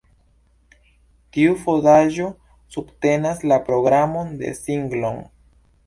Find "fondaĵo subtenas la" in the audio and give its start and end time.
1.67-3.63